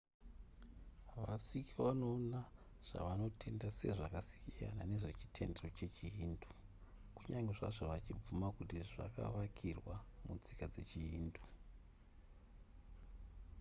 vasikh 1.25 1.71
vanoona 1.79 2.39
zvavanotenda 2.89 3.67
sezvakasiyana 3.79 4.83
nezve 4.91 5.11
chitendero 5.19 5.69
chechihindu 5.77 6.49
kunyange 7.15 7.51
zvazvo 7.59 7.83
vachibvuma 7.91 8.47
kuti 8.57 8.75
zvakavakirwa 8.89 9.95
mutsika 10.25 10.65
dzechihindu 10.73 11.41